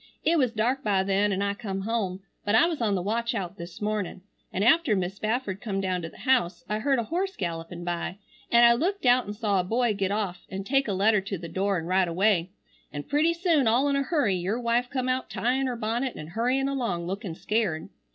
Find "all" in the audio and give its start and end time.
13.67-13.87